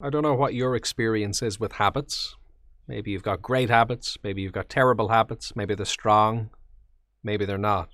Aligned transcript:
I 0.00 0.10
don't 0.10 0.22
know 0.22 0.34
what 0.34 0.54
your 0.54 0.76
experience 0.76 1.42
is 1.42 1.58
with 1.58 1.72
habits. 1.72 2.36
Maybe 2.86 3.10
you've 3.10 3.24
got 3.24 3.42
great 3.42 3.68
habits, 3.68 4.16
maybe 4.22 4.42
you've 4.42 4.52
got 4.52 4.68
terrible 4.68 5.08
habits, 5.08 5.56
maybe 5.56 5.74
they're 5.74 5.84
strong, 5.84 6.50
maybe 7.24 7.44
they're 7.44 7.58
not. 7.58 7.88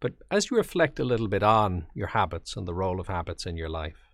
But 0.00 0.14
as 0.28 0.50
you 0.50 0.56
reflect 0.56 0.98
a 0.98 1.04
little 1.04 1.28
bit 1.28 1.44
on 1.44 1.86
your 1.94 2.08
habits 2.08 2.56
and 2.56 2.66
the 2.66 2.74
role 2.74 2.98
of 2.98 3.06
habits 3.06 3.46
in 3.46 3.56
your 3.56 3.68
life, 3.68 4.08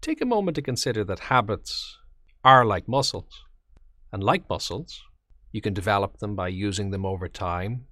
take 0.00 0.20
a 0.20 0.24
moment 0.24 0.54
to 0.54 0.62
consider 0.62 1.02
that 1.04 1.18
habits 1.18 1.98
are 2.44 2.64
like 2.64 2.86
muscles. 2.86 3.42
And 4.12 4.22
like 4.22 4.48
muscles, 4.48 5.02
you 5.50 5.60
can 5.60 5.74
develop 5.74 6.18
them 6.18 6.36
by 6.36 6.48
using 6.48 6.90
them 6.90 7.04
over 7.04 7.28
time 7.28 7.86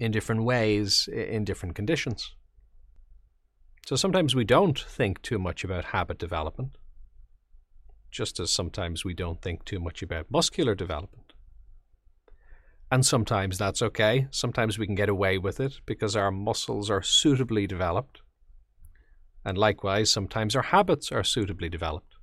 in 0.00 0.10
different 0.10 0.44
ways, 0.44 1.06
in 1.12 1.44
different 1.44 1.74
conditions. 1.74 2.34
So 3.84 3.94
sometimes 3.94 4.34
we 4.34 4.44
don't 4.44 4.78
think 4.78 5.20
too 5.20 5.38
much 5.38 5.64
about 5.64 5.84
habit 5.84 6.18
development 6.18 6.78
just 8.14 8.38
as 8.38 8.50
sometimes 8.50 9.04
we 9.04 9.12
don't 9.12 9.42
think 9.42 9.64
too 9.64 9.80
much 9.80 10.00
about 10.02 10.30
muscular 10.30 10.74
development. 10.74 11.32
And 12.90 13.04
sometimes 13.04 13.58
that's 13.58 13.82
okay. 13.82 14.28
Sometimes 14.30 14.78
we 14.78 14.86
can 14.86 14.94
get 14.94 15.08
away 15.08 15.36
with 15.36 15.58
it 15.58 15.80
because 15.84 16.14
our 16.14 16.30
muscles 16.30 16.88
are 16.90 17.02
suitably 17.02 17.66
developed. 17.66 18.22
And 19.44 19.58
likewise, 19.58 20.12
sometimes 20.12 20.54
our 20.54 20.62
habits 20.62 21.10
are 21.10 21.24
suitably 21.24 21.68
developed. 21.68 22.14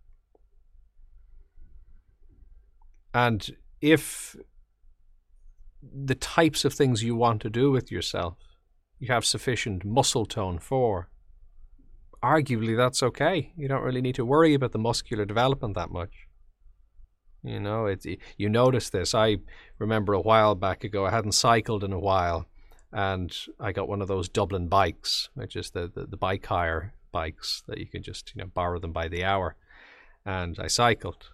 And 3.14 3.58
if 3.82 4.38
the 5.82 6.16
types 6.16 6.64
of 6.64 6.74
things 6.74 7.04
you 7.04 7.16
want 7.16 7.42
to 7.42 7.50
do 7.50 7.70
with 7.70 7.92
yourself 7.92 8.38
you 9.02 9.08
have 9.08 9.26
sufficient 9.26 9.84
muscle 9.84 10.28
tone 10.28 10.60
for, 10.60 11.10
arguably 12.24 12.76
that's 12.78 13.04
okay. 13.04 13.52
You 13.58 13.68
don't 13.68 13.84
really 13.84 14.02
need 14.02 14.16
to 14.16 14.26
worry 14.26 14.54
about 14.54 14.72
the 14.72 14.80
muscular 14.80 15.26
development 15.26 15.76
that 15.76 15.92
much. 15.92 16.28
You 17.44 17.60
know, 17.60 17.88
it's 17.88 18.06
you 18.38 18.50
notice 18.50 18.90
this. 18.90 19.16
I 19.16 19.38
remember 19.80 20.14
a 20.14 20.22
while 20.22 20.54
back 20.54 20.84
ago, 20.84 21.06
I 21.06 21.12
hadn't 21.12 21.32
cycled 21.32 21.84
in 21.84 21.92
a 21.92 22.00
while, 22.00 22.46
and 22.92 23.36
I 23.60 23.72
got 23.72 23.88
one 23.88 24.02
of 24.02 24.08
those 24.08 24.30
Dublin 24.30 24.68
bikes, 24.68 25.30
which 25.34 25.56
is 25.56 25.72
the, 25.72 25.92
the, 25.94 26.06
the 26.06 26.18
bike 26.18 26.46
hire 26.46 26.94
bikes 27.12 27.64
that 27.68 27.80
you 27.80 27.88
can 27.88 28.04
just 28.04 28.34
you 28.36 28.42
know 28.42 28.48
borrow 28.54 28.80
them 28.80 28.94
by 28.94 29.08
the 29.08 29.24
hour, 29.24 29.56
and 30.24 30.60
I 30.60 30.68
cycled, 30.68 31.30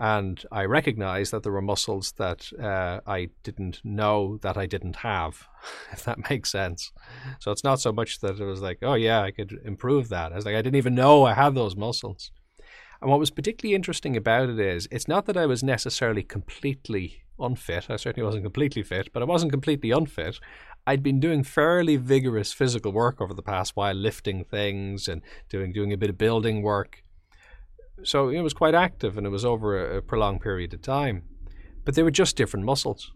and 0.00 0.42
I 0.50 0.64
recognized 0.64 1.30
that 1.30 1.42
there 1.42 1.52
were 1.52 1.60
muscles 1.60 2.12
that 2.12 2.50
uh, 2.58 3.00
I 3.06 3.28
didn't 3.42 3.82
know 3.84 4.38
that 4.38 4.56
I 4.56 4.64
didn't 4.64 4.96
have, 4.96 5.46
if 5.92 6.04
that 6.04 6.30
makes 6.30 6.50
sense. 6.50 6.90
So 7.38 7.52
it's 7.52 7.62
not 7.62 7.82
so 7.82 7.92
much 7.92 8.20
that 8.20 8.40
it 8.40 8.44
was 8.44 8.62
like, 8.62 8.78
oh 8.80 8.94
yeah, 8.94 9.20
I 9.20 9.30
could 9.30 9.60
improve 9.62 10.08
that. 10.08 10.32
I 10.32 10.36
was 10.36 10.46
like, 10.46 10.54
I 10.54 10.62
didn't 10.62 10.78
even 10.78 10.94
know 10.94 11.24
I 11.24 11.34
had 11.34 11.54
those 11.54 11.76
muscles. 11.76 12.30
And 13.02 13.10
what 13.10 13.20
was 13.20 13.30
particularly 13.30 13.74
interesting 13.74 14.16
about 14.16 14.48
it 14.48 14.58
is, 14.58 14.88
it's 14.90 15.06
not 15.06 15.26
that 15.26 15.36
I 15.36 15.44
was 15.44 15.62
necessarily 15.62 16.22
completely 16.22 17.22
unfit. 17.38 17.90
I 17.90 17.96
certainly 17.96 18.24
wasn't 18.24 18.44
completely 18.44 18.82
fit, 18.82 19.12
but 19.12 19.22
I 19.22 19.26
wasn't 19.26 19.52
completely 19.52 19.90
unfit. 19.90 20.40
I'd 20.86 21.02
been 21.02 21.20
doing 21.20 21.44
fairly 21.44 21.96
vigorous 21.96 22.54
physical 22.54 22.92
work 22.92 23.20
over 23.20 23.34
the 23.34 23.42
past 23.42 23.76
while, 23.76 23.94
lifting 23.94 24.44
things 24.44 25.08
and 25.08 25.20
doing 25.50 25.74
doing 25.74 25.92
a 25.92 25.98
bit 25.98 26.08
of 26.08 26.16
building 26.16 26.62
work 26.62 27.04
so 28.04 28.28
it 28.28 28.40
was 28.40 28.54
quite 28.54 28.74
active 28.74 29.16
and 29.16 29.26
it 29.26 29.30
was 29.30 29.44
over 29.44 29.96
a, 29.96 30.02
prolonged 30.02 30.40
period 30.40 30.74
of 30.74 30.82
time. 30.82 31.22
But 31.84 31.94
they 31.94 32.02
were 32.02 32.10
just 32.10 32.36
different 32.36 32.66
muscles. 32.66 33.12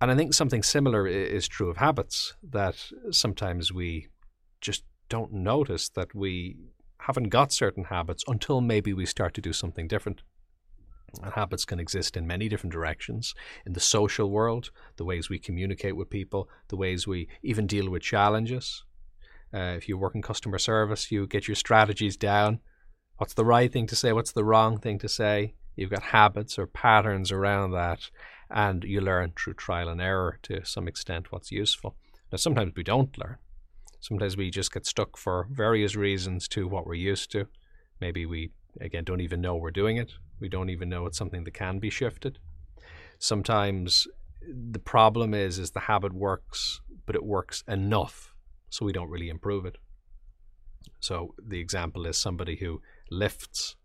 And 0.00 0.10
I 0.10 0.14
think 0.14 0.34
something 0.34 0.62
similar 0.62 1.06
is 1.06 1.48
true 1.48 1.70
of 1.70 1.78
habits 1.78 2.34
that 2.50 2.76
sometimes 3.10 3.72
we 3.72 4.08
just 4.60 4.84
don't 5.08 5.32
notice 5.32 5.88
that 5.90 6.14
we 6.14 6.56
haven't 7.00 7.28
got 7.28 7.52
certain 7.52 7.84
habits 7.84 8.24
until 8.26 8.60
maybe 8.60 8.92
we 8.92 9.06
start 9.06 9.32
to 9.34 9.40
do 9.40 9.52
something 9.52 9.88
different. 9.88 10.22
And 11.22 11.32
habits 11.32 11.64
can 11.64 11.80
exist 11.80 12.16
in 12.16 12.26
many 12.26 12.48
different 12.48 12.72
directions 12.72 13.34
in 13.64 13.72
the 13.72 13.80
social 13.80 14.30
world, 14.30 14.70
the 14.96 15.04
ways 15.04 15.30
we 15.30 15.38
communicate 15.38 15.96
with 15.96 16.10
people, 16.10 16.50
the 16.68 16.76
ways 16.76 17.06
we 17.06 17.28
even 17.42 17.66
deal 17.66 17.88
with 17.88 18.02
challenges. 18.02 18.84
Uh, 19.54 19.74
if 19.76 19.88
you 19.88 19.96
work 19.96 20.14
in 20.14 20.20
customer 20.20 20.58
service, 20.58 21.10
you 21.10 21.26
get 21.26 21.48
your 21.48 21.54
strategies 21.54 22.16
down 22.16 22.60
what's 23.18 23.34
the 23.34 23.44
right 23.44 23.72
thing 23.72 23.86
to 23.88 23.96
say, 23.96 24.12
what's 24.12 24.32
the 24.32 24.44
wrong 24.44 24.78
thing 24.78 24.98
to 25.00 25.08
say. 25.08 25.54
You've 25.74 25.90
got 25.90 26.02
habits 26.04 26.58
or 26.58 26.66
patterns 26.66 27.30
around 27.30 27.72
that, 27.72 28.10
and 28.50 28.82
you 28.84 29.00
learn 29.00 29.32
through 29.36 29.54
trial 29.54 29.88
and 29.88 30.00
error 30.00 30.38
to 30.44 30.64
some 30.64 30.88
extent 30.88 31.30
what's 31.30 31.52
useful. 31.52 31.96
Now, 32.32 32.36
sometimes 32.36 32.72
we 32.74 32.82
don't 32.82 33.16
learn. 33.18 33.36
Sometimes 34.00 34.36
we 34.36 34.50
just 34.50 34.72
get 34.72 34.86
stuck 34.86 35.16
for 35.16 35.48
various 35.50 35.96
reasons 35.96 36.48
to 36.48 36.66
what 36.66 36.86
we're 36.86 36.94
used 36.94 37.30
to. 37.32 37.46
Maybe 38.00 38.24
we, 38.24 38.52
again, 38.80 39.04
don't 39.04 39.20
even 39.20 39.40
know 39.40 39.56
we're 39.56 39.70
doing 39.70 39.96
it. 39.96 40.12
We 40.40 40.48
don't 40.48 40.70
even 40.70 40.88
know 40.88 41.06
it's 41.06 41.18
something 41.18 41.44
that 41.44 41.54
can 41.54 41.78
be 41.78 41.90
shifted. 41.90 42.38
Sometimes 43.18 44.06
the 44.48 44.78
problem 44.78 45.34
is 45.34 45.58
is 45.58 45.72
the 45.72 45.80
habit 45.80 46.12
works, 46.12 46.80
but 47.04 47.16
it 47.16 47.24
works 47.24 47.64
enough, 47.66 48.34
so 48.70 48.84
we 48.84 48.92
don't 48.92 49.10
really 49.10 49.28
improve 49.28 49.66
it. 49.66 49.76
So 51.00 51.34
the 51.38 51.60
example 51.60 52.06
is 52.06 52.16
somebody 52.16 52.56
who 52.56 52.80
lifts 53.10 53.76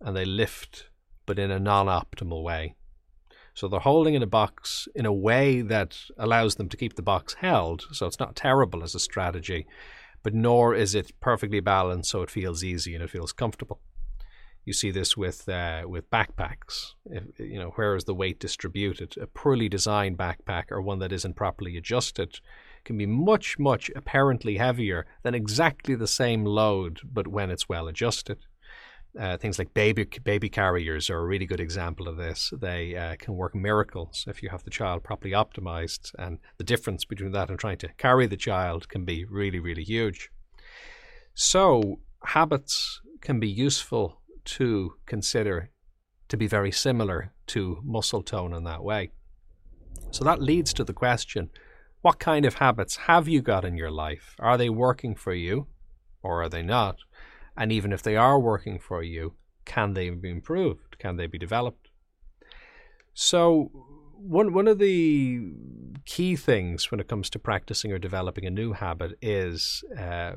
and 0.00 0.16
they 0.16 0.24
lift 0.24 0.88
but 1.26 1.38
in 1.38 1.50
a 1.50 1.58
non-optimal 1.58 2.42
way. 2.42 2.76
So 3.54 3.68
they're 3.68 3.80
holding 3.80 4.14
in 4.14 4.22
a 4.22 4.26
box 4.26 4.86
in 4.94 5.06
a 5.06 5.12
way 5.12 5.62
that 5.62 5.98
allows 6.18 6.56
them 6.56 6.68
to 6.68 6.76
keep 6.76 6.94
the 6.94 7.02
box 7.02 7.34
held. 7.34 7.86
So 7.90 8.06
it's 8.06 8.20
not 8.20 8.36
terrible 8.36 8.84
as 8.84 8.94
a 8.94 9.00
strategy, 9.00 9.66
but 10.22 10.34
nor 10.34 10.74
is 10.74 10.94
it 10.94 11.18
perfectly 11.20 11.60
balanced 11.60 12.10
so 12.10 12.22
it 12.22 12.30
feels 12.30 12.62
easy 12.62 12.94
and 12.94 13.02
it 13.02 13.10
feels 13.10 13.32
comfortable. 13.32 13.80
You 14.66 14.72
see 14.72 14.90
this 14.90 15.16
with 15.16 15.48
uh, 15.48 15.84
with 15.86 16.10
backpacks. 16.10 16.94
If, 17.06 17.38
you 17.38 17.58
know 17.58 17.70
where 17.76 17.94
is 17.94 18.04
the 18.04 18.14
weight 18.14 18.40
distributed? 18.40 19.16
A 19.16 19.26
poorly 19.28 19.68
designed 19.68 20.18
backpack 20.18 20.64
or 20.70 20.82
one 20.82 20.98
that 20.98 21.12
isn't 21.12 21.36
properly 21.36 21.76
adjusted 21.76 22.40
can 22.84 22.98
be 22.98 23.06
much 23.06 23.58
much 23.58 23.90
apparently 23.94 24.56
heavier 24.56 25.06
than 25.22 25.34
exactly 25.34 25.94
the 25.94 26.08
same 26.08 26.44
load, 26.44 27.00
but 27.04 27.28
when 27.28 27.50
it's 27.50 27.68
well 27.68 27.86
adjusted. 27.86 28.44
Uh, 29.18 29.36
things 29.38 29.58
like 29.58 29.72
baby 29.72 30.06
baby 30.24 30.48
carriers 30.48 31.08
are 31.08 31.20
a 31.20 31.24
really 31.24 31.46
good 31.46 31.60
example 31.60 32.06
of 32.06 32.18
this. 32.18 32.52
They 32.58 32.94
uh, 32.94 33.16
can 33.16 33.34
work 33.34 33.54
miracles 33.54 34.24
if 34.28 34.42
you 34.42 34.50
have 34.50 34.64
the 34.64 34.70
child 34.70 35.02
properly 35.02 35.32
optimized, 35.32 36.14
and 36.18 36.38
the 36.58 36.64
difference 36.64 37.06
between 37.06 37.32
that 37.32 37.48
and 37.48 37.58
trying 37.58 37.78
to 37.78 37.88
carry 37.96 38.26
the 38.26 38.36
child 38.36 38.88
can 38.90 39.04
be 39.06 39.24
really 39.24 39.58
really 39.58 39.84
huge. 39.84 40.30
So 41.34 42.00
habits 42.24 43.00
can 43.22 43.40
be 43.40 43.48
useful 43.48 44.20
to 44.44 44.94
consider 45.06 45.70
to 46.28 46.36
be 46.36 46.46
very 46.46 46.72
similar 46.72 47.32
to 47.46 47.80
muscle 47.82 48.22
tone 48.22 48.52
in 48.52 48.64
that 48.64 48.82
way. 48.82 49.12
So 50.10 50.24
that 50.24 50.42
leads 50.42 50.74
to 50.74 50.84
the 50.84 50.92
question: 50.92 51.48
What 52.02 52.18
kind 52.18 52.44
of 52.44 52.56
habits 52.56 52.96
have 52.96 53.28
you 53.28 53.40
got 53.40 53.64
in 53.64 53.78
your 53.78 53.90
life? 53.90 54.36
Are 54.38 54.58
they 54.58 54.68
working 54.68 55.14
for 55.14 55.32
you, 55.32 55.68
or 56.22 56.42
are 56.42 56.50
they 56.50 56.62
not? 56.62 56.98
And 57.56 57.72
even 57.72 57.92
if 57.92 58.02
they 58.02 58.16
are 58.16 58.38
working 58.38 58.78
for 58.78 59.02
you, 59.02 59.34
can 59.64 59.94
they 59.94 60.10
be 60.10 60.30
improved? 60.30 60.98
Can 60.98 61.16
they 61.16 61.26
be 61.26 61.38
developed? 61.38 61.88
So, 63.14 63.70
one 64.18 64.52
one 64.52 64.68
of 64.68 64.78
the 64.78 65.40
key 66.04 66.36
things 66.36 66.90
when 66.90 67.00
it 67.00 67.08
comes 67.08 67.30
to 67.30 67.38
practicing 67.38 67.92
or 67.92 67.98
developing 67.98 68.46
a 68.46 68.50
new 68.50 68.72
habit 68.72 69.12
is 69.20 69.84
uh, 69.98 70.32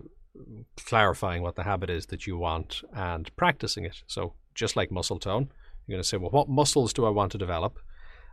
clarifying 0.77 1.41
what 1.41 1.55
the 1.55 1.63
habit 1.63 1.89
is 1.89 2.07
that 2.07 2.25
you 2.25 2.37
want 2.37 2.81
and 2.93 3.35
practicing 3.35 3.85
it. 3.85 4.01
So, 4.07 4.33
just 4.55 4.75
like 4.75 4.91
muscle 4.91 5.19
tone, 5.19 5.49
you're 5.85 5.95
going 5.95 6.03
to 6.03 6.07
say, 6.07 6.17
well, 6.17 6.31
what 6.31 6.49
muscles 6.49 6.93
do 6.93 7.05
I 7.05 7.09
want 7.09 7.31
to 7.33 7.37
develop? 7.37 7.79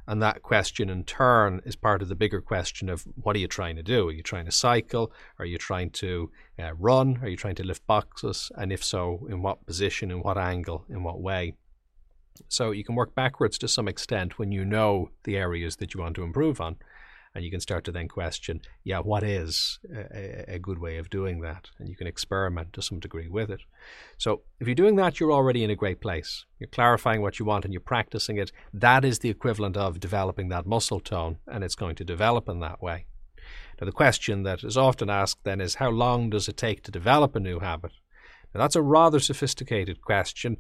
And 0.07 0.23
that 0.23 0.43
question 0.43 0.89
in 0.89 1.05
turn 1.05 1.61
is 1.65 1.75
part 1.75 2.01
of 2.01 2.09
the 2.09 2.15
bigger 2.15 2.41
question 2.41 2.89
of 2.89 3.07
what 3.21 3.35
are 3.35 3.41
you 3.41 3.49
trying 3.49 3.77
to 3.77 3.83
do? 3.83 4.09
Are 4.09 4.13
you 4.13 4.23
trying 4.23 4.45
to 4.47 4.53
cycle? 4.53 5.13
Are 5.39 5.45
you 5.45 5.59
trying 5.59 5.91
to 5.91 6.31
uh, 6.59 6.75
run? 6.75 7.19
Are 7.23 7.29
you 7.29 7.37
trying 7.37 7.57
to 7.57 7.65
lift 7.65 7.87
boxes? 7.87 8.53
And 8.57 8.73
if 8.73 8.85
so, 8.85 9.27
in 9.29 9.43
what 9.43 9.67
position, 9.67 10.11
in 10.11 10.21
what 10.21 10.39
angle, 10.39 10.85
in 10.89 11.03
what 11.03 11.21
way? 11.21 11.55
So 12.49 12.71
you 12.71 12.85
can 12.85 12.95
work 12.95 13.15
backwards 13.15 13.59
to 13.59 13.69
some 13.69 13.89
extent 13.89 14.39
when 14.39 14.53
you 14.53 14.65
know 14.65 15.11
the 15.25 15.37
areas 15.37 15.77
that 15.77 15.95
you 15.95 16.01
want 16.01 16.17
to 16.17 16.23
improve 16.23 16.61
on 16.61 16.77
and 17.37 17.45
you 17.45 17.51
can 17.51 17.61
start 17.61 17.85
to 17.85 17.93
then 17.93 18.09
question, 18.09 18.63
yeah, 18.83 18.99
what 18.99 19.23
is 19.23 19.79
a, 19.95 20.55
a, 20.55 20.59
good 20.59 20.79
way 20.79 20.97
of 20.97 21.11
doing 21.11 21.43
that? 21.43 21.69
And 21.79 21.87
you 21.87 21.95
can 21.95 22.07
experiment 22.07 22.73
to 22.73 22.81
some 22.81 22.99
degree 22.99 23.29
with 23.29 23.51
it. 23.51 23.61
So 24.17 24.41
if 24.59 24.67
you're 24.67 24.75
doing 24.75 24.97
that, 24.97 25.21
you're 25.21 25.33
already 25.33 25.63
in 25.63 25.69
a 25.69 25.77
great 25.77 26.01
place. 26.01 26.47
You're 26.59 26.71
clarifying 26.71 27.21
what 27.21 27.39
you 27.39 27.45
want 27.45 27.67
and 27.67 27.75
you're 27.75 27.83
practicing 27.83 28.39
it. 28.39 28.53
That 28.73 29.05
is 29.05 29.19
the 29.19 29.29
equivalent 29.29 29.77
of 29.77 30.01
developing 30.01 30.49
that 30.49 30.65
muscle 30.65 30.99
tone, 30.99 31.37
and 31.47 31.63
it's 31.63 31.75
going 31.75 31.97
to 31.97 32.05
develop 32.05 32.49
in 32.49 32.61
that 32.61 32.83
way. 32.83 33.05
Now, 33.79 33.85
the 33.85 33.93
question 33.93 34.43
that 34.45 34.65
is 34.65 34.79
often 34.79 35.11
asked 35.11 35.45
then 35.45 35.61
is 35.61 35.75
how 35.75 35.91
long 35.91 36.31
does 36.31 36.49
it 36.49 36.57
take 36.57 36.83
to 36.85 36.91
develop 36.91 37.37
a 37.37 37.41
new 37.41 37.59
habit? 37.59 37.93
Now, 38.55 38.63
that's 38.63 38.77
a 38.77 38.83
rather 38.83 39.21
sophisticated 39.21 40.01
question 40.01 40.57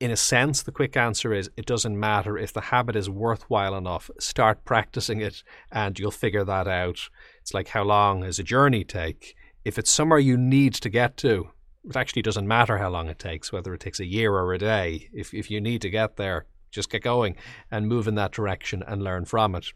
in 0.00 0.10
a 0.10 0.16
sense, 0.16 0.62
the 0.62 0.72
quick 0.72 0.96
answer 0.96 1.32
is 1.34 1.50
it 1.58 1.66
doesn't 1.66 2.00
matter 2.00 2.38
if 2.38 2.52
the 2.54 2.62
habit 2.62 2.96
is 2.96 3.10
worthwhile 3.10 3.76
enough. 3.76 4.10
Start 4.18 4.64
practicing 4.64 5.20
it 5.20 5.42
and 5.70 5.98
you'll 5.98 6.10
figure 6.10 6.44
that 6.44 6.66
out. 6.66 7.10
It's 7.42 7.52
like 7.52 7.68
how 7.68 7.84
long 7.84 8.22
does 8.22 8.38
a 8.38 8.42
journey 8.42 8.82
take? 8.82 9.36
If 9.62 9.78
it's 9.78 9.90
somewhere 9.92 10.18
you 10.18 10.38
need 10.38 10.72
to 10.74 10.88
get 10.88 11.18
to, 11.18 11.50
It 11.88 11.96
actually 11.96 12.22
doesn't 12.22 12.46
matter 12.46 12.78
how 12.78 12.90
long 12.90 13.08
it 13.08 13.18
takes, 13.18 13.52
whether 13.52 13.72
it 13.72 13.80
takes 13.80 14.00
a 14.00 14.06
year 14.06 14.32
or 14.32 14.52
a 14.52 14.58
day. 14.58 15.08
If, 15.12 15.32
if 15.32 15.50
you 15.50 15.60
need 15.60 15.80
to 15.82 15.90
get 15.90 16.16
there, 16.16 16.46
just 16.70 16.90
get 16.90 17.02
going 17.02 17.36
and 17.70 17.88
move 17.88 18.06
in 18.06 18.16
that 18.16 18.32
direction 18.32 18.82
and 18.86 19.02
learn 19.02 19.24
from 19.24 19.54
it. 19.54 19.72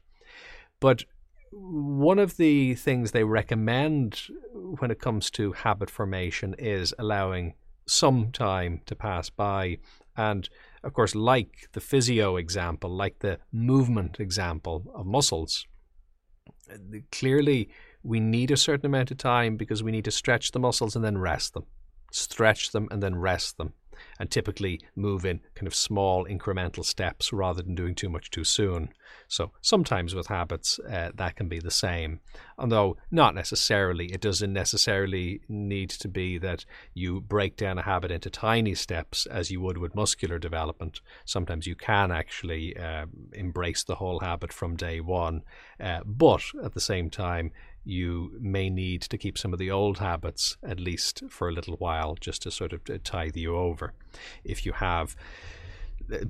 But 0.80 1.04
one 1.50 2.18
of 2.18 2.36
the 2.36 2.74
things 2.74 3.12
they 3.12 3.24
recommend 3.24 4.28
when 4.52 4.90
it 4.90 5.00
comes 5.00 5.30
to 5.32 5.52
habit 5.52 5.90
formation 5.90 6.54
is 6.58 6.92
allowing 6.98 7.54
some 7.86 8.32
time 8.32 8.80
to 8.86 8.94
pass 8.94 9.30
by. 9.30 9.78
And 10.16 10.48
of 10.82 10.92
course, 10.92 11.14
like 11.14 11.68
the 11.72 11.80
physio 11.80 12.36
example, 12.36 12.90
like 12.90 13.18
the 13.18 13.38
movement 13.52 14.20
example 14.20 14.84
of 14.94 15.06
muscles, 15.06 15.66
clearly 17.10 17.68
we 18.02 18.20
need 18.20 18.50
a 18.50 18.56
certain 18.56 18.86
amount 18.86 19.10
of 19.10 19.18
time 19.18 19.56
because 19.56 19.82
we 19.82 19.92
need 19.92 20.04
to 20.04 20.10
stretch 20.10 20.52
the 20.52 20.60
muscles 20.60 20.94
and 20.94 21.04
then 21.04 21.18
rest 21.18 21.54
them, 21.54 21.64
stretch 22.12 22.72
them 22.72 22.88
and 22.90 23.02
then 23.02 23.16
rest 23.16 23.56
them 23.56 23.72
and 24.18 24.30
typically 24.30 24.80
move 24.94 25.24
in 25.24 25.40
kind 25.54 25.66
of 25.66 25.74
small 25.74 26.24
incremental 26.24 26.84
steps 26.84 27.32
rather 27.32 27.62
than 27.62 27.74
doing 27.74 27.94
too 27.94 28.08
much 28.08 28.30
too 28.30 28.44
soon. 28.44 28.90
So 29.28 29.52
sometimes 29.60 30.14
with 30.14 30.26
habits, 30.26 30.78
uh, 30.78 31.10
that 31.14 31.36
can 31.36 31.48
be 31.48 31.58
the 31.58 31.70
same. 31.70 32.20
Although 32.58 32.96
not 33.10 33.34
necessarily, 33.34 34.06
it 34.06 34.20
doesn't 34.20 34.52
necessarily 34.52 35.40
need 35.48 35.90
to 35.90 36.08
be 36.08 36.38
that 36.38 36.64
you 36.92 37.20
break 37.20 37.56
down 37.56 37.78
a 37.78 37.82
habit 37.82 38.10
into 38.10 38.30
tiny 38.30 38.74
steps 38.74 39.26
as 39.26 39.50
you 39.50 39.60
would 39.60 39.78
with 39.78 39.94
muscular 39.94 40.38
development. 40.38 41.00
Sometimes 41.24 41.66
you 41.66 41.74
can 41.74 42.12
actually 42.12 42.76
uh, 42.76 43.06
embrace 43.32 43.84
the 43.84 43.96
whole 43.96 44.20
habit 44.20 44.52
from 44.52 44.76
day 44.76 45.00
one, 45.00 45.42
uh, 45.80 46.00
but 46.04 46.42
at 46.62 46.74
the 46.74 46.80
same 46.80 47.10
time, 47.10 47.50
you 47.84 48.32
may 48.40 48.70
need 48.70 49.02
to 49.02 49.18
keep 49.18 49.36
some 49.36 49.52
of 49.52 49.58
the 49.58 49.70
old 49.70 49.98
habits 49.98 50.56
at 50.62 50.80
least 50.80 51.22
for 51.28 51.48
a 51.48 51.52
little 51.52 51.76
while 51.76 52.16
just 52.20 52.42
to 52.42 52.50
sort 52.50 52.72
of 52.72 52.80
uh, 52.90 52.98
tide 53.04 53.36
you 53.36 53.56
over. 53.56 53.92
If 54.42 54.64
you 54.64 54.72
have 54.72 55.16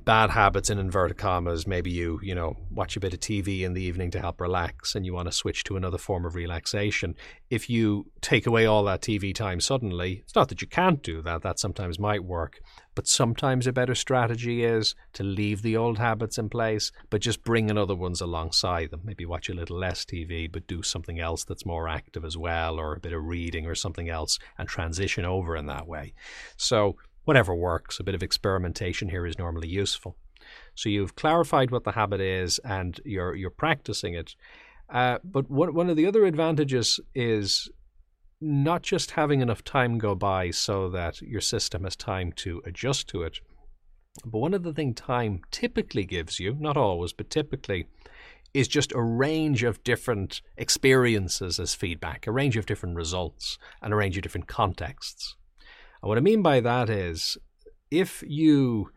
bad 0.03 0.29
habits 0.29 0.69
in 0.69 0.79
inverted 0.79 1.17
commas 1.17 1.67
maybe 1.67 1.91
you 1.91 2.19
you 2.23 2.33
know 2.33 2.55
watch 2.71 2.95
a 2.95 2.99
bit 2.99 3.13
of 3.13 3.19
tv 3.19 3.61
in 3.61 3.73
the 3.73 3.81
evening 3.81 4.09
to 4.09 4.19
help 4.19 4.39
relax 4.39 4.95
and 4.95 5.05
you 5.05 5.13
want 5.13 5.27
to 5.27 5.31
switch 5.31 5.63
to 5.63 5.75
another 5.75 5.97
form 5.97 6.25
of 6.25 6.35
relaxation. 6.35 7.15
If 7.49 7.69
you 7.69 8.11
take 8.21 8.47
away 8.47 8.65
all 8.65 8.83
that 8.85 9.01
tv 9.01 9.33
time 9.33 9.59
suddenly 9.59 10.21
it's 10.23 10.35
not 10.35 10.49
that 10.49 10.61
you 10.61 10.67
can't 10.67 11.03
do 11.03 11.21
that 11.23 11.41
that 11.41 11.59
sometimes 11.59 11.99
might 11.99 12.23
work 12.23 12.61
but 12.95 13.07
sometimes 13.07 13.67
a 13.67 13.73
better 13.73 13.93
strategy 13.93 14.63
is 14.63 14.95
to 15.13 15.23
leave 15.23 15.61
the 15.61 15.75
old 15.75 15.97
habits 15.97 16.37
in 16.37 16.49
place 16.49 16.91
but 17.09 17.21
just 17.21 17.43
bring 17.43 17.69
in 17.69 17.77
other 17.77 17.95
ones 17.95 18.21
alongside 18.21 18.89
them. 18.89 19.01
Maybe 19.03 19.25
watch 19.25 19.49
a 19.49 19.53
little 19.53 19.77
less 19.77 20.05
tv 20.05 20.49
but 20.49 20.67
do 20.67 20.81
something 20.81 21.19
else 21.19 21.43
that's 21.43 21.65
more 21.65 21.89
active 21.89 22.23
as 22.23 22.37
well 22.37 22.79
or 22.79 22.93
a 22.93 22.99
bit 22.99 23.13
of 23.13 23.25
reading 23.25 23.67
or 23.67 23.75
something 23.75 24.09
else 24.09 24.39
and 24.57 24.67
transition 24.67 25.25
over 25.25 25.57
in 25.57 25.65
that 25.65 25.87
way. 25.87 26.13
So 26.55 26.95
whatever 27.25 27.53
works. 27.53 27.99
A 27.99 28.03
bit 28.03 28.15
of 28.15 28.23
experimentation 28.23 29.09
here 29.09 29.25
is 29.25 29.37
normally 29.37 29.67
useful. 29.67 30.15
So 30.75 30.89
you've 30.89 31.15
clarified 31.15 31.71
what 31.71 31.83
the 31.83 31.91
habit 31.91 32.21
is 32.21 32.59
and 32.59 32.99
you're 33.03 33.35
you're 33.35 33.49
practicing 33.49 34.13
it. 34.13 34.35
Uh, 34.89 35.17
but 35.23 35.49
one 35.49 35.73
one 35.73 35.89
of 35.89 35.97
the 35.97 36.05
other 36.05 36.25
advantages 36.25 36.99
is 37.13 37.69
not 38.41 38.83
just 38.83 39.11
having 39.11 39.41
enough 39.41 39.63
time 39.63 39.97
go 39.97 40.13
by 40.13 40.51
so 40.51 40.89
that 40.89 41.21
your 41.21 41.41
system 41.41 41.83
has 41.83 41.95
time 41.95 42.31
to 42.33 42.61
adjust 42.65 43.07
to 43.09 43.23
it. 43.23 43.39
But 44.23 44.39
one 44.39 44.53
of 44.53 44.63
the 44.63 44.73
things 44.73 44.95
time 44.95 45.41
typically 45.51 46.05
gives 46.05 46.39
you, 46.39 46.55
not 46.59 46.77
always, 46.77 47.11
but 47.11 47.29
typically, 47.29 47.87
is 48.53 48.67
just 48.67 48.93
a 48.93 49.01
range 49.01 49.63
of 49.63 49.83
different 49.83 50.41
experiences 50.57 51.59
as 51.59 51.75
feedback, 51.75 52.25
a 52.25 52.31
range 52.31 52.55
of 52.55 52.65
different 52.65 52.95
results, 52.95 53.57
and 53.81 53.91
a 53.93 53.97
range 53.97 54.15
of 54.15 54.23
different 54.23 54.47
contexts. 54.47 55.35
And 56.05 56.09
what 56.09 56.19
I 56.19 56.21
mean 56.21 56.43
by 56.43 56.59
that 56.59 56.87
is 56.87 57.35
if 57.89 58.23
you, 58.27 58.91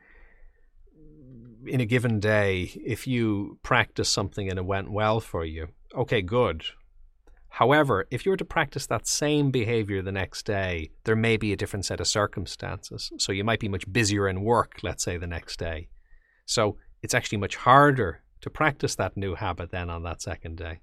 in 1.67 1.81
a 1.81 1.87
given 1.87 2.21
day, 2.21 2.71
if 2.85 3.07
you 3.07 3.59
practice 3.63 4.11
something 4.11 4.51
and 4.51 4.59
it 4.59 4.67
went 4.67 4.91
well 4.91 5.19
for 5.19 5.43
you, 5.43 5.69
okay, 5.95 6.21
good. 6.21 6.65
However, 7.49 8.07
if 8.11 8.27
you 8.27 8.31
were 8.31 8.37
to 8.37 8.45
practice 8.45 8.85
that 8.89 9.07
same 9.07 9.51
behavior 9.51 10.03
the 10.03 10.13
next 10.13 10.45
day, 10.45 10.91
there 11.05 11.17
may 11.17 11.39
be 11.39 11.51
a 11.51 11.57
different 11.57 11.87
set 11.87 11.99
of 11.99 12.07
circumstances. 12.07 13.11
So 13.17 13.33
you 13.33 13.43
might 13.43 13.61
be 13.61 13.71
much 13.71 13.91
busier 13.91 14.29
in 14.29 14.43
work, 14.43 14.81
let's 14.83 15.03
say, 15.03 15.17
the 15.17 15.27
next 15.27 15.59
day. 15.59 15.89
So 16.45 16.77
it's 17.03 17.15
actually 17.15 17.39
much 17.39 17.57
harder 17.57 18.21
to 18.43 18.51
practice 18.51 18.95
that 18.97 19.17
new 19.17 19.35
habit 19.35 19.71
then 19.71 19.89
on 19.89 20.03
that 20.03 20.21
second 20.21 20.59
day. 20.59 20.81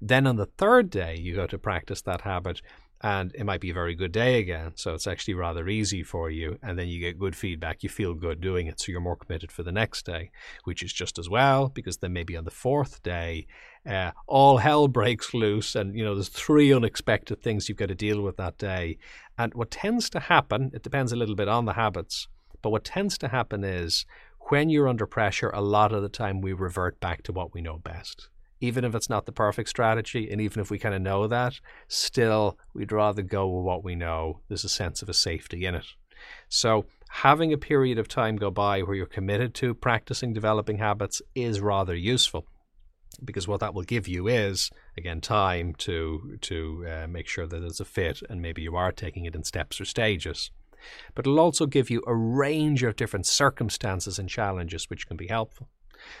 Then 0.00 0.26
on 0.26 0.36
the 0.36 0.46
third 0.46 0.88
day, 0.88 1.18
you 1.18 1.34
go 1.34 1.46
to 1.46 1.58
practice 1.58 2.00
that 2.02 2.22
habit 2.22 2.62
and 3.00 3.32
it 3.34 3.44
might 3.44 3.60
be 3.60 3.70
a 3.70 3.74
very 3.74 3.94
good 3.94 4.10
day 4.10 4.38
again. 4.38 4.72
So 4.74 4.92
it's 4.92 5.06
actually 5.06 5.34
rather 5.34 5.68
easy 5.68 6.02
for 6.02 6.30
you. 6.30 6.58
And 6.62 6.78
then 6.78 6.88
you 6.88 6.98
get 6.98 7.18
good 7.18 7.36
feedback. 7.36 7.82
You 7.82 7.88
feel 7.88 8.14
good 8.14 8.40
doing 8.40 8.66
it. 8.66 8.80
So 8.80 8.90
you're 8.90 9.00
more 9.00 9.16
committed 9.16 9.52
for 9.52 9.62
the 9.62 9.72
next 9.72 10.04
day, 10.04 10.30
which 10.64 10.82
is 10.82 10.92
just 10.92 11.18
as 11.18 11.28
well, 11.28 11.68
because 11.68 11.98
then 11.98 12.12
maybe 12.12 12.36
on 12.36 12.44
the 12.44 12.50
fourth 12.50 13.02
day, 13.02 13.46
uh, 13.86 14.10
all 14.26 14.58
hell 14.58 14.88
breaks 14.88 15.32
loose. 15.32 15.76
And, 15.76 15.96
you 15.96 16.04
know, 16.04 16.14
there's 16.14 16.28
three 16.28 16.72
unexpected 16.72 17.40
things 17.40 17.68
you've 17.68 17.78
got 17.78 17.88
to 17.88 17.94
deal 17.94 18.20
with 18.20 18.36
that 18.36 18.58
day. 18.58 18.98
And 19.38 19.54
what 19.54 19.70
tends 19.70 20.10
to 20.10 20.20
happen, 20.20 20.72
it 20.74 20.82
depends 20.82 21.12
a 21.12 21.16
little 21.16 21.36
bit 21.36 21.48
on 21.48 21.66
the 21.66 21.74
habits, 21.74 22.26
but 22.62 22.70
what 22.70 22.84
tends 22.84 23.16
to 23.18 23.28
happen 23.28 23.62
is 23.62 24.04
when 24.48 24.68
you're 24.70 24.88
under 24.88 25.06
pressure, 25.06 25.50
a 25.50 25.60
lot 25.60 25.92
of 25.92 26.02
the 26.02 26.08
time 26.08 26.40
we 26.40 26.52
revert 26.52 26.98
back 26.98 27.22
to 27.24 27.32
what 27.32 27.54
we 27.54 27.60
know 27.60 27.78
best 27.78 28.28
even 28.60 28.84
if 28.84 28.94
it's 28.94 29.10
not 29.10 29.26
the 29.26 29.32
perfect 29.32 29.68
strategy, 29.68 30.30
and 30.30 30.40
even 30.40 30.60
if 30.60 30.70
we 30.70 30.78
kind 30.78 30.94
of 30.94 31.02
know 31.02 31.26
that, 31.26 31.60
still 31.86 32.58
we'd 32.74 32.92
rather 32.92 33.22
go 33.22 33.48
with 33.48 33.64
what 33.64 33.84
we 33.84 33.94
know. 33.94 34.40
There's 34.48 34.64
a 34.64 34.68
sense 34.68 35.02
of 35.02 35.08
a 35.08 35.14
safety 35.14 35.64
in 35.64 35.74
it. 35.74 35.86
So, 36.48 36.86
having 37.10 37.52
a 37.52 37.58
period 37.58 37.98
of 37.98 38.08
time 38.08 38.36
go 38.36 38.50
by 38.50 38.82
where 38.82 38.96
you're 38.96 39.06
committed 39.06 39.54
to 39.54 39.74
practicing 39.74 40.32
developing 40.32 40.78
habits 40.78 41.22
is 41.34 41.60
rather 41.60 41.94
useful 41.94 42.46
because 43.24 43.48
what 43.48 43.60
that 43.60 43.74
will 43.74 43.82
give 43.82 44.06
you 44.06 44.28
is 44.28 44.70
again 44.96 45.20
time 45.20 45.74
to 45.74 46.38
to 46.40 46.86
uh, 46.88 47.06
make 47.08 47.26
sure 47.26 47.46
that 47.46 47.62
it's 47.62 47.80
a 47.80 47.84
fit 47.84 48.20
and 48.28 48.40
maybe 48.40 48.62
you 48.62 48.76
are 48.76 48.92
taking 48.92 49.24
it 49.24 49.34
in 49.34 49.42
steps 49.42 49.80
or 49.80 49.84
stages 49.84 50.50
but 51.14 51.26
it'll 51.26 51.40
also 51.40 51.66
give 51.66 51.90
you 51.90 52.02
a 52.06 52.14
range 52.14 52.82
of 52.82 52.96
different 52.96 53.26
circumstances 53.26 54.18
and 54.18 54.28
challenges 54.28 54.88
which 54.88 55.06
can 55.06 55.16
be 55.16 55.26
helpful 55.26 55.68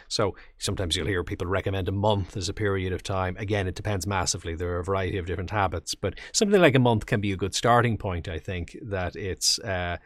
so 0.08 0.34
sometimes 0.58 0.96
you'll 0.96 1.06
hear 1.06 1.24
people 1.24 1.46
recommend 1.46 1.88
a 1.88 1.92
month 1.92 2.36
as 2.36 2.48
a 2.48 2.54
period 2.54 2.92
of 2.92 3.02
time. 3.02 3.36
Again, 3.38 3.66
it 3.66 3.74
depends 3.74 4.06
massively. 4.06 4.54
There 4.54 4.70
are 4.70 4.80
a 4.80 4.84
variety 4.84 5.18
of 5.18 5.26
different 5.26 5.50
habits, 5.50 5.94
but 5.94 6.18
something 6.32 6.60
like 6.60 6.74
a 6.74 6.80
month 6.80 7.06
can 7.06 7.20
be 7.20 7.32
a 7.32 7.36
good 7.36 7.54
starting 7.54 7.96
point. 7.96 8.28
I 8.28 8.38
think 8.38 8.76
that 8.82 9.16
it's. 9.16 9.58
Uh, 9.58 9.98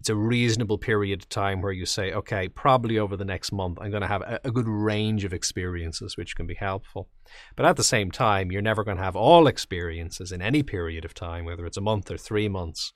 it's 0.00 0.10
a 0.10 0.16
reasonable 0.16 0.76
period 0.76 1.22
of 1.22 1.28
time 1.28 1.62
where 1.62 1.72
you 1.72 1.86
say, 1.86 2.12
okay, 2.12 2.48
probably 2.48 2.98
over 2.98 3.16
the 3.16 3.24
next 3.24 3.52
month, 3.52 3.78
I'm 3.80 3.90
going 3.90 4.02
to 4.02 4.08
have 4.08 4.22
a, 4.22 4.40
a, 4.44 4.50
good 4.50 4.68
range 4.68 5.24
of 5.24 5.32
experiences 5.32 6.16
which 6.16 6.36
can 6.36 6.46
be 6.46 6.54
helpful. 6.54 7.08
But 7.56 7.64
at 7.64 7.76
the 7.76 7.84
same 7.84 8.10
time, 8.10 8.52
you're 8.52 8.60
never 8.60 8.84
going 8.84 8.98
to 8.98 9.02
have 9.02 9.16
all 9.16 9.46
experiences 9.46 10.30
in 10.30 10.42
any 10.42 10.62
period 10.62 11.04
of 11.04 11.14
time, 11.14 11.44
whether 11.44 11.64
it's 11.64 11.78
a 11.78 11.80
month 11.80 12.10
or 12.10 12.18
three 12.18 12.48
months 12.48 12.92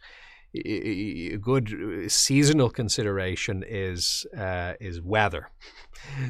a 0.55 1.37
good 1.37 2.11
seasonal 2.11 2.71
consideration 2.71 3.65
is 3.67 4.27
uh, 4.37 4.75
is 4.81 5.01
weather. 5.01 5.51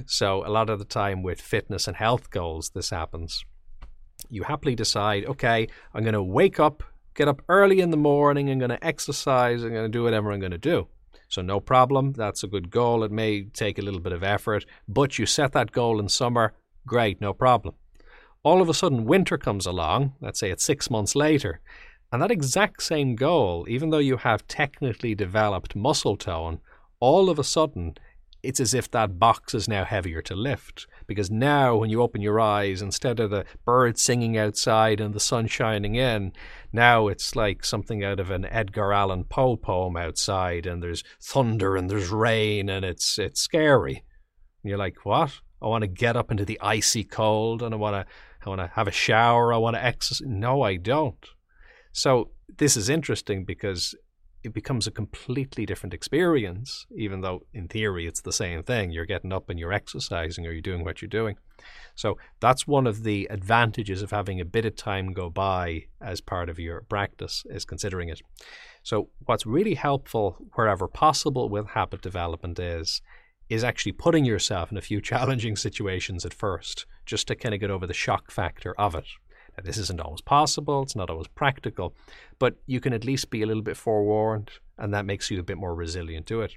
So 0.07 0.45
a 0.45 0.51
lot 0.51 0.71
of 0.71 0.79
the 0.79 0.85
time 0.85 1.23
with 1.23 1.41
fitness 1.41 1.87
and 1.87 1.97
health 1.97 2.31
goals, 2.31 2.71
this 2.71 2.91
happens. 2.91 3.45
You 4.29 4.43
happily 4.43 4.75
decide, 4.75 5.25
okay, 5.27 5.69
I'm 5.95 6.03
going 6.03 6.15
to 6.15 6.23
wake 6.23 6.59
up, 6.59 6.83
get 7.15 7.29
up 7.29 7.43
early 7.49 7.81
in 7.81 7.91
the 7.91 7.97
morning, 7.97 8.51
I'm 8.51 8.59
going 8.59 8.71
to 8.71 8.85
exercise, 8.85 9.63
I'm 9.63 9.73
going 9.73 9.85
to 9.85 9.89
do 9.89 10.03
whatever 10.03 10.33
I'm 10.33 10.41
going 10.41 10.51
to 10.51 10.59
do. 10.59 10.89
So 11.29 11.43
no 11.43 11.61
problem, 11.61 12.13
that's 12.13 12.43
a 12.43 12.49
good 12.49 12.71
goal. 12.71 13.05
It 13.05 13.13
may 13.13 13.45
take 13.45 13.79
a 13.79 13.83
little 13.83 14.01
bit 14.01 14.13
of 14.13 14.25
effort, 14.25 14.65
but 14.89 15.19
you 15.19 15.27
set 15.27 15.53
that 15.53 15.73
goal 15.73 16.01
in 16.01 16.09
summer, 16.09 16.55
great, 16.87 17.21
no 17.21 17.33
problem. 17.33 17.75
All 18.43 18.63
of 18.63 18.69
a 18.69 18.75
sudden, 18.75 19.05
winter 19.05 19.37
comes 19.37 19.67
along. 19.67 20.15
Let's 20.21 20.41
say 20.41 20.51
it's 20.51 20.65
six 20.65 20.91
months 20.91 21.15
later, 21.15 21.61
and 22.11 22.23
that 22.23 22.31
exact 22.31 22.83
same 22.83 23.17
goal, 23.17 23.67
even 23.69 23.91
though 23.91 23.99
you 23.99 24.17
have 24.19 24.47
technically 24.49 25.15
developed 25.15 25.77
muscle 25.77 26.17
tone, 26.17 26.61
all 27.01 27.29
of 27.29 27.39
a 27.39 27.45
sudden 27.45 27.95
it's 28.43 28.61
as 28.61 28.73
if 28.73 28.91
that 28.91 29.19
box 29.19 29.53
is 29.55 29.69
now 29.69 29.85
heavier 29.85 30.23
to 30.23 30.35
lift. 30.35 30.87
Because 31.07 31.31
now, 31.31 31.77
when 31.77 31.91
you 31.91 32.01
open 32.03 32.21
your 32.21 32.39
eyes, 32.39 32.81
instead 32.81 33.19
of 33.19 33.31
the 33.31 33.45
birds 33.65 34.03
singing 34.03 34.39
outside 34.39 35.01
and 35.01 35.13
the 35.13 35.21
sun 35.21 35.49
shining 35.49 35.97
in, 35.97 36.33
now 36.73 37.09
it's 37.09 37.35
like 37.35 37.65
something 37.65 38.05
out 38.05 38.21
of 38.21 38.31
an 38.31 38.45
Edgar 38.47 38.93
Allan 38.93 39.25
Poe 39.25 39.57
poem 39.57 39.97
outside, 39.97 40.67
and 40.67 40.83
there's 40.83 41.03
thunder 41.21 41.77
and 41.77 41.91
there's 41.91 42.11
rain, 42.11 42.69
and 42.69 42.85
it's 42.85 43.19
it's 43.19 43.41
scary. 43.41 44.05
And 44.63 44.71
you're 44.71 44.79
like, 44.79 45.05
what? 45.05 45.41
I 45.61 45.67
want 45.67 45.83
to 45.83 45.89
get 45.89 46.17
up 46.17 46.31
into 46.31 46.45
the 46.45 46.61
icy 46.61 47.03
cold, 47.03 47.63
and 47.63 47.75
I 47.75 47.77
want 47.77 47.95
to 47.95 48.13
I 48.47 48.49
want 48.49 48.61
to 48.61 48.71
have 48.75 48.87
a 48.87 48.93
shower. 48.93 49.53
I 49.53 49.57
want 49.57 49.75
to 49.75 49.85
exercise. 49.85 50.27
No, 50.29 50.63
I 50.63 50.77
don't. 50.77 51.27
So 51.99 52.31
this 52.59 52.77
is 52.77 52.89
interesting 52.89 53.45
because 53.45 53.93
it 54.45 54.55
becomes 54.55 54.87
a 54.87 54.93
completely 54.93 55.67
different 55.67 55.93
experience, 55.93 56.87
even 56.95 57.23
though 57.23 57.41
in 57.53 57.67
theory 57.67 58.07
it's 58.07 58.21
the 58.21 58.33
same 58.33 58.63
thing. 58.63 58.93
You're 58.93 59.05
getting 59.05 59.33
up 59.33 59.51
and 59.51 59.59
you're 59.59 59.73
exercising 59.73 60.47
or 60.47 60.53
you're 60.53 60.61
doing 60.61 60.85
what 60.85 61.03
you're 61.03 61.09
doing. 61.09 61.35
So 61.97 62.17
that's 62.39 62.69
one 62.69 62.87
of 62.87 63.03
the 63.03 63.27
advantages 63.31 64.01
of 64.01 64.13
having 64.13 64.41
a 64.41 64.45
bit 64.45 64.65
of 64.65 64.77
time 64.77 65.13
go 65.13 65.29
by 65.29 65.87
as 66.01 66.21
part 66.21 66.49
of 66.49 66.61
your 66.61 66.83
practice, 66.83 67.45
is 67.51 67.65
considering 67.65 68.11
it. 68.11 68.23
So, 68.85 69.09
what's 69.27 69.45
really 69.45 69.75
helpful 69.75 70.37
wherever 70.55 70.87
possible 70.87 71.49
with 71.49 71.71
habit 71.71 72.01
development 72.01 72.61
is 72.61 73.03
is 73.49 73.65
actually 73.65 73.93
putting 73.93 74.25
yourself 74.25 74.71
in 74.71 74.79
a 74.79 74.83
few 74.83 75.01
challenging 75.11 75.57
situations 75.57 76.25
at 76.25 76.33
first, 76.33 76.87
just 77.07 77.27
to 77.27 77.35
kind 77.35 77.57
of 77.57 77.61
get 77.61 77.73
over 77.73 77.89
the 77.89 77.93
shock 77.93 78.31
factor 78.31 78.73
of 78.79 78.95
it. 78.95 79.07
This 79.65 79.79
isn't 79.79 80.01
always 80.01 80.21
possible, 80.21 80.83
it's 80.83 80.97
not 80.97 81.11
always 81.11 81.29
practical, 81.29 81.95
but 82.39 82.57
you 82.67 82.81
can 82.81 82.93
at 82.93 83.05
least 83.05 83.31
be 83.31 83.43
a 83.43 83.47
little 83.47 83.63
bit 83.63 83.77
forewarned, 83.77 84.51
and 84.77 84.93
that 84.95 85.07
makes 85.07 85.31
you 85.31 85.41
a 85.41 85.45
bit 85.45 85.59
more 85.59 85.75
resilient 85.75 86.27
to 86.27 86.43
it. 86.43 86.55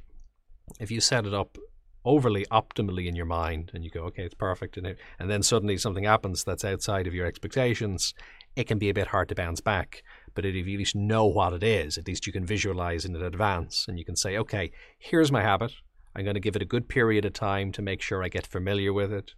If 0.80 0.92
you 0.92 1.02
set 1.02 1.26
it 1.26 1.34
up 1.34 1.58
overly 2.04 2.46
optimally 2.52 3.08
in 3.08 3.16
your 3.16 3.26
mind 3.26 3.72
and 3.74 3.84
you 3.84 3.92
go, 3.92 4.04
okay, 4.04 4.24
it's 4.24 4.34
perfect, 4.34 4.78
and, 4.78 4.88
it, 4.88 4.98
and 5.20 5.30
then 5.30 5.44
suddenly 5.44 5.78
something 5.78 6.04
happens 6.04 6.44
that's 6.44 6.66
outside 6.66 7.08
of 7.08 7.14
your 7.14 7.26
expectations, 7.26 8.14
it 8.56 8.68
can 8.68 8.80
be 8.80 8.90
a 8.90 8.94
bit 8.94 9.08
hard 9.08 9.30
to 9.30 9.36
bounce 9.36 9.62
back. 9.62 10.04
But 10.34 10.46
if 10.46 10.56
you 10.56 10.62
at 10.62 10.80
least 10.80 10.96
know 10.96 11.26
what 11.26 11.54
it 11.54 11.64
is, 11.64 11.98
at 11.98 12.08
least 12.08 12.26
you 12.26 12.34
can 12.34 12.46
visualize 12.46 13.06
in 13.06 13.16
advance 13.16 13.86
and 13.88 14.00
you 14.00 14.06
can 14.06 14.16
say, 14.16 14.38
okay, 14.38 14.72
here's 14.98 15.32
my 15.32 15.42
habit. 15.42 15.74
I'm 16.16 16.24
going 16.24 16.36
to 16.36 16.42
give 16.42 16.56
it 16.56 16.62
a 16.62 16.66
good 16.66 16.90
period 16.90 17.26
of 17.26 17.34
time 17.34 17.72
to 17.74 17.82
make 17.82 18.02
sure 18.02 18.24
I 18.24 18.30
get 18.30 18.48
familiar 18.48 18.92
with 18.92 19.14
it. 19.14 19.34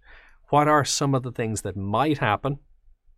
What 0.50 0.68
are 0.68 0.86
some 0.86 1.16
of 1.16 1.24
the 1.24 1.32
things 1.32 1.62
that 1.62 1.76
might 1.76 2.20
happen, 2.20 2.60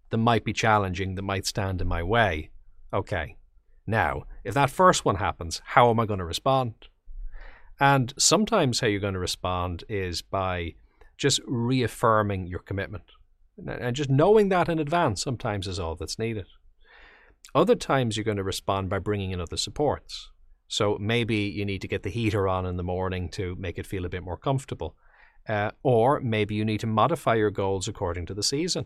that 0.09 0.17
might 0.17 0.43
be 0.43 0.53
challenging, 0.53 1.15
that 1.15 1.21
might 1.21 1.45
stand 1.45 1.81
in 1.81 1.87
my 1.87 2.03
way? 2.03 2.51
Okay. 2.93 3.37
Now, 3.87 4.23
if 4.43 4.53
that 4.53 4.69
first 4.69 5.05
one 5.05 5.15
happens, 5.15 5.61
how 5.63 5.89
am 5.89 5.99
I 5.99 6.05
going 6.05 6.19
to 6.19 6.25
respond? 6.25 6.73
And 7.79 8.13
sometimes 8.17 8.79
how 8.79 8.87
you're 8.87 8.99
going 8.99 9.13
to 9.13 9.19
respond 9.19 9.83
is 9.89 10.21
by 10.21 10.75
just 11.17 11.39
reaffirming 11.45 12.47
your 12.47 12.59
commitment. 12.59 13.03
And 13.67 13.95
just 13.95 14.09
knowing 14.09 14.49
that 14.49 14.69
in 14.69 14.79
advance 14.79 15.21
sometimes 15.21 15.67
is 15.67 15.79
all 15.79 15.95
that's 15.95 16.19
needed. 16.19 16.45
Other 17.53 17.75
times 17.75 18.17
you're 18.17 18.23
going 18.23 18.37
to 18.37 18.43
respond 18.43 18.89
by 18.89 18.99
bringing 18.99 19.31
in 19.31 19.39
other 19.39 19.57
supports. 19.57 20.31
So 20.67 20.97
maybe 20.99 21.37
you 21.37 21.63
need 21.63 21.81
to 21.81 21.87
get 21.87 22.03
the 22.03 22.09
heater 22.09 22.47
on 22.47 22.65
in 22.65 22.75
the 22.75 22.83
morning 22.83 23.29
to 23.29 23.55
make 23.55 23.77
it 23.77 23.85
feel 23.85 24.05
a 24.05 24.09
bit 24.09 24.23
more 24.23 24.37
comfortable. 24.37 24.95
Uh, 25.47 25.71
or 25.83 26.19
maybe 26.21 26.55
you 26.55 26.65
need 26.65 26.79
to 26.79 26.87
modify 26.87 27.35
your 27.35 27.51
goals 27.51 27.87
according 27.87 28.25
to 28.25 28.33
the 28.33 28.43
season. 28.43 28.85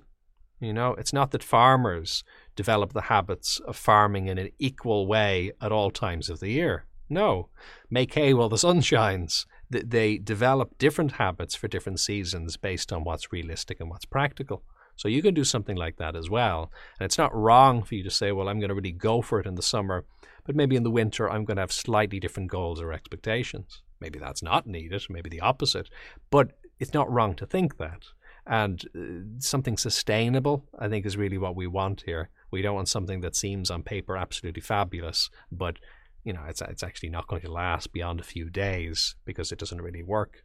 You 0.60 0.74
know, 0.74 0.94
it's 0.96 1.14
not 1.14 1.32
that 1.32 1.44
farmers 1.44 2.24
develop 2.56 2.94
the 2.94 3.04
habits 3.04 3.60
of 3.66 3.78
farming 3.78 4.28
in 4.28 4.38
an 4.38 4.50
equal 4.60 5.08
way 5.08 5.52
at 5.62 5.72
all 5.72 5.90
times 5.90 6.30
of 6.30 6.40
the 6.40 6.50
year. 6.50 6.86
No. 7.10 7.50
Make 7.90 8.14
hay 8.14 8.34
while 8.34 8.50
the 8.50 8.58
sun 8.58 8.82
shines. 8.82 9.48
They 9.70 10.18
develop 10.18 10.78
different 10.78 11.14
habits 11.14 11.56
for 11.56 11.68
different 11.68 12.00
seasons 12.00 12.58
based 12.58 12.92
on 12.92 13.04
what's 13.04 13.32
realistic 13.32 13.80
and 13.80 13.90
what's 13.90 14.06
practical. 14.06 14.64
So 14.96 15.08
you 15.08 15.22
can 15.22 15.34
do 15.34 15.46
something 15.46 15.78
like 15.78 15.96
that 15.98 16.16
as 16.16 16.30
well. 16.30 16.72
And 17.00 17.06
it's 17.06 17.18
not 17.18 17.34
wrong 17.34 17.84
for 17.84 17.96
you 17.96 18.04
to 18.04 18.12
say, 18.12 18.34
well, 18.34 18.50
I'm 18.50 18.60
going 18.60 18.70
to 18.70 18.76
really 18.76 18.92
go 18.92 19.22
for 19.22 19.40
it 19.40 19.48
in 19.48 19.56
the 19.56 19.62
summer, 19.62 20.06
but 20.46 20.56
maybe 20.56 20.76
in 20.76 20.84
the 20.84 20.92
winter 20.92 21.30
I'm 21.30 21.46
going 21.46 21.56
to 21.56 21.62
have 21.62 21.72
slightly 21.72 22.20
different 22.20 22.52
goals 22.52 22.82
or 22.82 22.92
expectations. 22.92 23.82
Maybe 24.02 24.20
that's 24.20 24.44
not 24.44 24.68
needed, 24.68 25.04
maybe 25.10 25.30
the 25.30 25.40
opposite. 25.40 25.90
But 26.30 26.52
it's 26.80 26.94
not 26.94 27.10
wrong 27.10 27.34
to 27.36 27.46
think 27.46 27.78
that. 27.78 28.04
And 28.48 28.84
uh, 28.96 29.40
something 29.40 29.78
sustainable, 29.78 30.66
I 30.78 30.88
think, 30.88 31.06
is 31.06 31.18
really 31.18 31.38
what 31.38 31.56
we 31.56 31.68
want 31.68 32.04
here. 32.06 32.30
We 32.52 32.62
don't 32.62 32.76
want 32.76 32.90
something 32.90 33.22
that 33.22 33.36
seems 33.36 33.70
on 33.70 33.84
paper 33.84 34.18
absolutely 34.18 34.62
fabulous, 34.62 35.30
but 35.52 35.78
you 36.24 36.34
know, 36.34 36.44
it's 36.48 36.62
it's 36.62 36.84
actually 36.84 37.10
not 37.10 37.28
going 37.28 37.42
to 37.44 37.52
last 37.52 37.94
beyond 37.94 38.20
a 38.20 38.24
few 38.24 38.50
days 38.50 39.16
because 39.26 39.52
it 39.52 39.60
doesn't 39.60 39.82
really 39.82 40.04
work. 40.04 40.44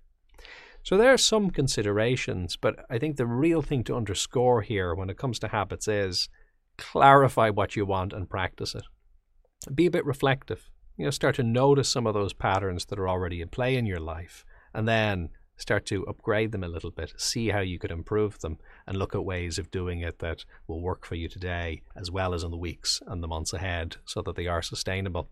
So 0.83 0.99
there 0.99 1.13
are 1.13 1.19
some 1.19 1.51
considerations, 1.51 2.57
but 2.57 2.85
I 2.91 2.99
think 2.99 3.17
the 3.17 3.27
real 3.27 3.63
thing 3.63 3.85
to 3.85 3.97
underscore 3.97 4.61
here 4.61 4.95
when 4.95 5.09
it 5.09 5.17
comes 5.17 5.39
to 5.39 5.49
habits 5.49 5.89
is 5.89 6.29
clarify 6.77 7.49
what 7.51 7.75
you 7.75 7.87
want 7.87 8.13
and 8.13 8.29
practice 8.29 8.75
it. 8.75 8.85
Be 9.75 9.87
a 9.87 9.91
bit 9.91 10.05
reflective. 10.05 10.69
You 10.99 11.07
know, 11.07 11.11
start 11.11 11.37
to 11.37 11.43
notice 11.43 11.89
some 11.89 12.07
of 12.07 12.15
those 12.15 12.35
patterns 12.35 12.85
that 12.87 12.99
are 12.99 13.09
already 13.09 13.41
in 13.41 13.49
play 13.49 13.77
in 13.77 13.87
your 13.87 13.99
life, 13.99 14.45
and 14.75 14.87
then 14.87 15.31
start 15.57 15.87
to 15.87 16.07
upgrade 16.07 16.53
them 16.53 16.65
a 16.65 16.69
little 16.69 16.91
bit, 16.91 17.13
see 17.17 17.49
how 17.49 17.61
you 17.61 17.79
could 17.79 17.91
improve 17.91 18.39
them, 18.41 18.59
and 18.87 18.97
look 18.97 19.15
at 19.15 19.25
ways 19.25 19.59
of 19.59 19.71
doing 19.71 20.01
it 20.01 20.19
that 20.19 20.45
will 20.67 20.81
work 20.81 21.05
for 21.05 21.15
you 21.15 21.29
today 21.29 21.83
as 21.97 22.11
well 22.11 22.35
as 22.35 22.43
in 22.43 22.51
the 22.51 22.57
weeks 22.57 23.03
and 23.07 23.23
the 23.23 23.29
months 23.29 23.53
ahead 23.53 23.97
so 24.05 24.23
that 24.23 24.37
they 24.37 24.47
are 24.47 24.63
sustainable. 24.63 25.29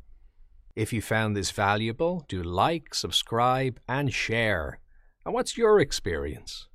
If 0.75 0.93
you 0.93 1.02
found 1.02 1.37
this 1.37 1.50
valuable, 1.50 2.25
do 2.29 2.43
like, 2.43 2.95
subscribe, 2.95 3.79
and 3.88 4.12
share. 4.12 4.79
And 5.25 5.35
what's 5.35 5.59
your 5.59 5.81
experience? 5.81 6.69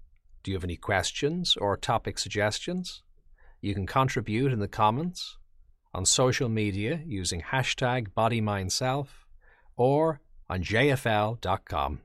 Do 0.43 0.51
you 0.51 0.57
have 0.57 0.63
any 0.63 0.77
questions 0.77 1.57
or 1.57 1.75
topic 1.75 2.19
suggestions? 2.19 3.01
You 3.59 3.73
can 3.73 3.87
contribute 3.87 4.53
in 4.53 4.59
the 4.59 4.67
comments, 4.67 5.37
on 5.93 6.05
social 6.05 6.47
media 6.47 7.01
using 7.05 7.41
hashtag 7.41 8.09
BodyMindSelf, 8.15 9.07
or 9.75 10.21
on 10.49 10.61
jfl.com. 10.61 12.01